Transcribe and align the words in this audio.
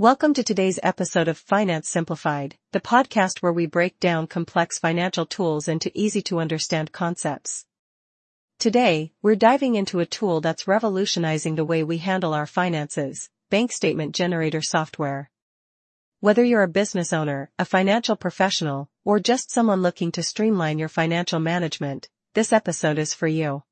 Welcome 0.00 0.32
to 0.34 0.44
today's 0.44 0.78
episode 0.84 1.26
of 1.26 1.36
Finance 1.36 1.88
Simplified, 1.88 2.54
the 2.70 2.78
podcast 2.78 3.42
where 3.42 3.52
we 3.52 3.66
break 3.66 3.98
down 3.98 4.28
complex 4.28 4.78
financial 4.78 5.26
tools 5.26 5.66
into 5.66 5.90
easy 5.92 6.22
to 6.22 6.38
understand 6.38 6.92
concepts. 6.92 7.66
Today, 8.60 9.12
we're 9.22 9.34
diving 9.34 9.74
into 9.74 9.98
a 9.98 10.06
tool 10.06 10.40
that's 10.40 10.68
revolutionizing 10.68 11.56
the 11.56 11.64
way 11.64 11.82
we 11.82 11.98
handle 11.98 12.32
our 12.32 12.46
finances, 12.46 13.28
bank 13.50 13.72
statement 13.72 14.14
generator 14.14 14.62
software. 14.62 15.32
Whether 16.20 16.44
you're 16.44 16.62
a 16.62 16.68
business 16.68 17.12
owner, 17.12 17.50
a 17.58 17.64
financial 17.64 18.14
professional, 18.14 18.88
or 19.04 19.18
just 19.18 19.50
someone 19.50 19.82
looking 19.82 20.12
to 20.12 20.22
streamline 20.22 20.78
your 20.78 20.88
financial 20.88 21.40
management, 21.40 22.08
this 22.34 22.52
episode 22.52 22.98
is 22.98 23.14
for 23.14 23.26
you. 23.26 23.64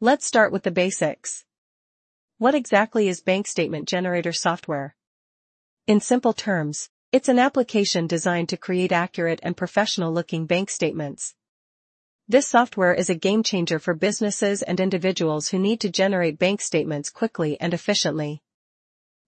Let's 0.00 0.24
start 0.24 0.52
with 0.52 0.62
the 0.62 0.70
basics. 0.70 1.44
What 2.38 2.54
exactly 2.54 3.08
is 3.08 3.20
bank 3.20 3.48
statement 3.48 3.88
generator 3.88 4.32
software? 4.32 4.94
In 5.88 5.98
simple 5.98 6.32
terms, 6.32 6.90
it's 7.10 7.28
an 7.28 7.40
application 7.40 8.06
designed 8.06 8.48
to 8.50 8.56
create 8.56 8.92
accurate 8.92 9.40
and 9.42 9.56
professional-looking 9.56 10.46
bank 10.46 10.70
statements. 10.70 11.34
This 12.28 12.46
software 12.46 12.94
is 12.94 13.10
a 13.10 13.16
game 13.16 13.42
changer 13.42 13.80
for 13.80 13.92
businesses 13.92 14.62
and 14.62 14.78
individuals 14.78 15.48
who 15.48 15.58
need 15.58 15.80
to 15.80 15.90
generate 15.90 16.38
bank 16.38 16.60
statements 16.60 17.10
quickly 17.10 17.60
and 17.60 17.74
efficiently. 17.74 18.44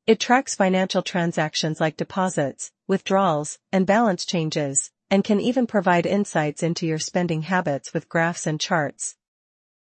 It 0.07 0.21
tracks 0.21 0.55
financial 0.55 1.03
transactions 1.03 1.81
like 1.81 1.97
deposits, 1.97 2.71
withdrawals, 2.87 3.59
and 3.73 3.84
balance 3.84 4.25
changes, 4.25 4.93
and 5.11 5.25
can 5.25 5.41
even 5.41 5.67
provide 5.67 6.07
insights 6.07 6.62
into 6.62 6.87
your 6.87 7.01
spending 7.01 7.43
habits 7.43 7.93
with 7.93 8.09
graphs 8.09 8.47
and 8.47 8.61
charts. 8.61 9.17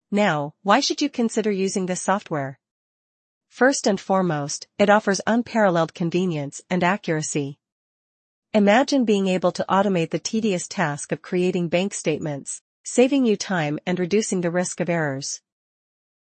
Now, 0.10 0.56
why 0.64 0.80
should 0.80 1.04
you 1.04 1.10
consider 1.10 1.52
using 1.52 1.86
this 1.86 2.02
software? 2.02 2.60
First 3.50 3.88
and 3.88 4.00
foremost, 4.00 4.68
it 4.78 4.90
offers 4.90 5.22
unparalleled 5.26 5.94
convenience 5.94 6.62
and 6.70 6.84
accuracy. 6.84 7.60
Imagine 8.54 9.06
being 9.06 9.28
able 9.28 9.52
to 9.52 9.66
automate 9.68 10.12
the 10.12 10.20
tedious 10.20 10.68
task 10.68 11.12
of 11.12 11.22
creating 11.22 11.70
bank 11.70 11.94
statements, 11.94 12.62
saving 12.84 13.26
you 13.26 13.36
time 13.36 13.80
and 13.86 14.00
reducing 14.00 14.42
the 14.42 14.52
risk 14.52 14.80
of 14.80 14.90
errors. 14.90 15.42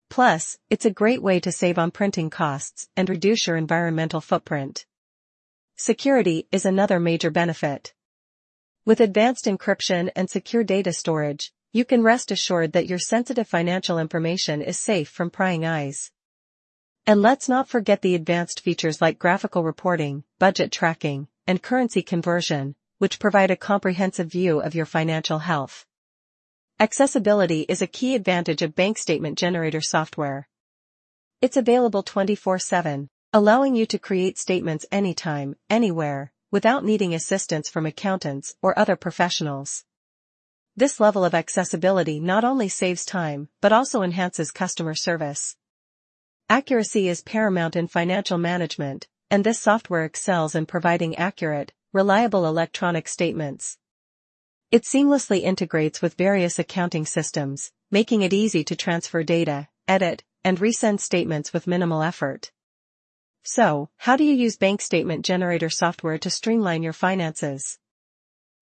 Plus, 0.08 0.56
it's 0.70 0.84
a 0.84 0.91
great 0.91 1.22
way 1.22 1.41
to 1.41 1.52
save 1.52 1.78
on 1.78 1.91
printing 1.91 2.30
costs 2.30 2.88
and 2.97 3.08
reduce 3.08 3.47
your 3.47 3.56
environmental 3.56 4.20
footprint. 4.20 4.86
Security 5.77 6.47
is 6.50 6.64
another 6.64 6.98
major 6.98 7.30
benefit. 7.30 7.92
With 8.84 9.00
advanced 9.00 9.47
encryption 9.47 10.10
and 10.14 10.30
secure 10.30 10.64
data 10.64 10.92
storage, 10.92 11.52
you 11.72 11.84
can 11.84 12.02
rest 12.02 12.30
assured 12.30 12.72
that 12.72 12.86
your 12.86 12.98
sensitive 12.98 13.48
financial 13.48 13.98
information 13.98 14.62
is 14.62 14.78
safe 14.78 15.08
from 15.08 15.28
prying 15.28 15.66
eyes. 15.66 16.10
And 17.08 17.22
let's 17.22 17.48
not 17.48 17.68
forget 17.68 18.02
the 18.02 18.16
advanced 18.16 18.58
features 18.58 19.00
like 19.00 19.20
graphical 19.20 19.62
reporting, 19.62 20.24
budget 20.40 20.72
tracking, 20.72 21.28
and 21.46 21.62
currency 21.62 22.02
conversion, 22.02 22.74
which 22.98 23.20
provide 23.20 23.52
a 23.52 23.56
comprehensive 23.56 24.26
view 24.26 24.60
of 24.60 24.74
your 24.74 24.86
financial 24.86 25.38
health. 25.38 25.86
Accessibility 26.80 27.60
is 27.60 27.80
a 27.80 27.86
key 27.86 28.16
advantage 28.16 28.60
of 28.60 28.74
bank 28.74 28.98
statement 28.98 29.38
generator 29.38 29.80
software. 29.80 30.48
It's 31.40 31.56
available 31.56 32.02
24-7, 32.02 33.08
allowing 33.32 33.76
you 33.76 33.86
to 33.86 34.00
create 34.00 34.36
statements 34.36 34.84
anytime, 34.91 35.54
anywhere, 35.70 36.32
without 36.50 36.84
needing 36.84 37.14
assistance 37.14 37.68
from 37.68 37.86
accountants 37.86 38.56
or 38.62 38.76
other 38.76 38.96
professionals. 38.96 39.84
This 40.74 40.98
level 40.98 41.24
of 41.24 41.34
accessibility 41.34 42.18
not 42.18 42.42
only 42.42 42.68
saves 42.68 43.04
time, 43.04 43.48
but 43.60 43.72
also 43.72 44.02
enhances 44.02 44.50
customer 44.50 44.96
service. 44.96 45.56
Accuracy 46.48 47.08
is 47.08 47.22
paramount 47.22 47.75
in 47.75 47.89
financial 47.89 48.39
management, 48.39 49.08
and 49.33 49.42
this 49.42 49.58
software 49.58 50.05
excels 50.05 50.55
in 50.55 50.64
providing 50.64 51.16
accurate, 51.16 51.72
reliable 51.92 52.47
electronic 52.47 53.08
statements. 53.08 53.78
It 54.70 54.84
seamlessly 54.84 55.42
integrates 55.42 56.00
with 56.00 56.14
various 56.14 56.61
accounting 56.61 57.05
systems, 57.05 57.72
making 57.91 58.22
it 58.22 58.32
easy 58.32 58.62
to 58.62 58.76
transfer 58.76 59.25
data, 59.25 59.69
edit, 59.88 60.22
and 60.44 60.60
resend 60.60 61.00
statements 61.00 61.53
with 61.53 61.66
minimal 61.66 62.00
effort. 62.00 62.53
So, 63.43 63.91
how 63.97 64.16
do 64.16 64.22
you 64.22 64.32
use 64.32 64.56
bank 64.56 64.81
statement 64.81 65.25
generator 65.25 65.69
software 65.69 66.19
to 66.19 66.31
streamline 66.31 66.84
your 66.84 66.93
finances? 66.93 67.81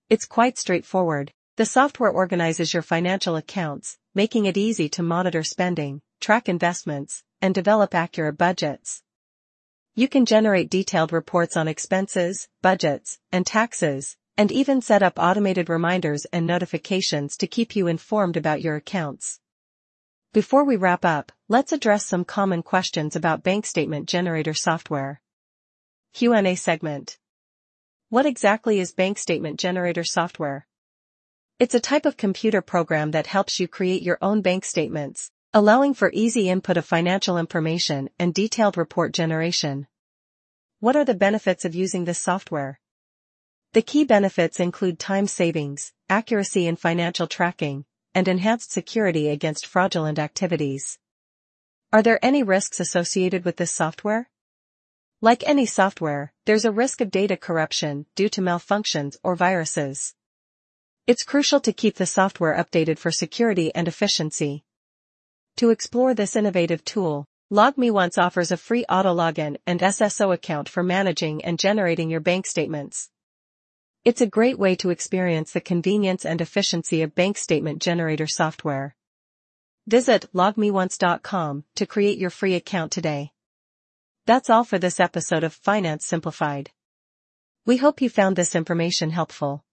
It's 0.08 0.24
quite 0.24 0.56
straightforward. 0.56 1.32
The 1.56 1.66
software 1.66 2.10
organizes 2.10 2.72
your 2.72 2.82
financial 2.82 3.36
accounts, 3.36 3.98
making 4.14 4.46
it 4.46 4.56
easy 4.56 4.88
to 4.88 5.02
monitor 5.02 5.42
spending, 5.42 6.00
track 6.24 6.48
investments, 6.48 7.22
and 7.42 7.54
develop 7.54 7.94
accurate 7.94 8.38
budgets. 8.38 9.02
You 9.94 10.08
can 10.08 10.24
generate 10.24 10.70
detailed 10.70 11.12
reports 11.12 11.54
on 11.54 11.68
expenses, 11.68 12.48
budgets, 12.62 13.18
and 13.30 13.46
taxes, 13.46 14.16
and 14.34 14.50
even 14.50 14.80
set 14.80 15.02
up 15.02 15.18
automated 15.18 15.68
reminders 15.68 16.24
and 16.32 16.46
notifications 16.46 17.36
to 17.36 17.46
keep 17.46 17.76
you 17.76 17.88
informed 17.88 18.38
about 18.38 18.62
your 18.62 18.76
accounts. 18.76 19.38
Before 20.32 20.64
we 20.64 20.76
wrap 20.76 21.04
up, 21.04 21.30
let's 21.46 21.72
address 21.72 22.06
some 22.06 22.24
common 22.24 22.62
questions 22.62 23.14
about 23.14 23.42
bank 23.42 23.66
statement 23.66 24.08
generator 24.08 24.54
software. 24.54 25.20
Q&A 26.14 26.54
segment. 26.54 27.18
What 28.08 28.24
exactly 28.24 28.80
is 28.80 28.92
bank 28.92 29.18
statement 29.18 29.60
generator 29.60 30.04
software? 30.04 30.66
It's 31.58 31.74
a 31.74 31.80
type 31.80 32.06
of 32.06 32.16
computer 32.16 32.62
program 32.62 33.10
that 33.10 33.26
helps 33.26 33.60
you 33.60 33.68
create 33.68 34.02
your 34.02 34.16
own 34.22 34.40
bank 34.40 34.64
statements, 34.64 35.30
allowing 35.56 35.94
for 35.94 36.10
easy 36.12 36.50
input 36.50 36.76
of 36.76 36.84
financial 36.84 37.38
information 37.38 38.10
and 38.18 38.34
detailed 38.34 38.76
report 38.76 39.12
generation. 39.12 39.86
What 40.80 40.96
are 40.96 41.04
the 41.04 41.14
benefits 41.14 41.64
of 41.64 41.76
using 41.76 42.04
this 42.04 42.18
software? 42.18 42.80
The 43.72 43.80
key 43.80 44.02
benefits 44.02 44.58
include 44.58 44.98
time 44.98 45.28
savings, 45.28 45.92
accuracy 46.08 46.66
in 46.66 46.74
financial 46.74 47.28
tracking, 47.28 47.84
and 48.16 48.26
enhanced 48.26 48.72
security 48.72 49.28
against 49.28 49.68
fraudulent 49.68 50.18
activities. 50.18 50.98
Are 51.92 52.02
there 52.02 52.18
any 52.20 52.42
risks 52.42 52.80
associated 52.80 53.44
with 53.44 53.56
this 53.56 53.70
software? 53.70 54.28
Like 55.20 55.46
any 55.46 55.66
software, 55.66 56.32
there's 56.46 56.64
a 56.64 56.72
risk 56.72 57.00
of 57.00 57.12
data 57.12 57.36
corruption 57.36 58.06
due 58.16 58.28
to 58.30 58.40
malfunctions 58.40 59.18
or 59.22 59.36
viruses. 59.36 60.16
It's 61.06 61.22
crucial 61.22 61.60
to 61.60 61.72
keep 61.72 61.94
the 61.94 62.06
software 62.06 62.56
updated 62.56 62.98
for 62.98 63.12
security 63.12 63.72
and 63.72 63.86
efficiency. 63.86 64.64
To 65.58 65.70
explore 65.70 66.14
this 66.14 66.34
innovative 66.34 66.84
tool, 66.84 67.26
LogMeOnce 67.52 68.18
offers 68.18 68.50
a 68.50 68.56
free 68.56 68.84
auto 68.88 69.14
login 69.14 69.56
and 69.66 69.78
SSO 69.78 70.34
account 70.34 70.68
for 70.68 70.82
managing 70.82 71.44
and 71.44 71.58
generating 71.58 72.10
your 72.10 72.20
bank 72.20 72.46
statements. 72.46 73.08
It's 74.04 74.20
a 74.20 74.26
great 74.26 74.58
way 74.58 74.74
to 74.76 74.90
experience 74.90 75.52
the 75.52 75.60
convenience 75.60 76.26
and 76.26 76.40
efficiency 76.40 77.02
of 77.02 77.14
bank 77.14 77.38
statement 77.38 77.80
generator 77.80 78.26
software. 78.26 78.96
Visit 79.86 80.28
logmeonce.com 80.34 81.64
to 81.76 81.86
create 81.86 82.18
your 82.18 82.30
free 82.30 82.54
account 82.54 82.90
today. 82.90 83.30
That's 84.26 84.50
all 84.50 84.64
for 84.64 84.78
this 84.78 84.98
episode 84.98 85.44
of 85.44 85.54
Finance 85.54 86.04
Simplified. 86.04 86.70
We 87.64 87.76
hope 87.76 88.00
you 88.00 88.10
found 88.10 88.36
this 88.36 88.54
information 88.54 89.10
helpful. 89.10 89.63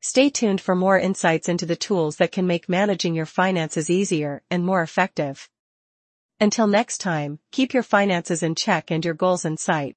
Stay 0.00 0.30
tuned 0.30 0.60
for 0.60 0.76
more 0.76 0.96
insights 0.96 1.48
into 1.48 1.66
the 1.66 1.74
tools 1.74 2.16
that 2.16 2.30
can 2.30 2.46
make 2.46 2.68
managing 2.68 3.16
your 3.16 3.26
finances 3.26 3.90
easier 3.90 4.42
and 4.48 4.64
more 4.64 4.80
effective. 4.80 5.50
Until 6.38 6.68
next 6.68 6.98
time, 6.98 7.40
keep 7.50 7.74
your 7.74 7.82
finances 7.82 8.44
in 8.44 8.54
check 8.54 8.92
and 8.92 9.04
your 9.04 9.14
goals 9.14 9.44
in 9.44 9.56
sight. 9.56 9.96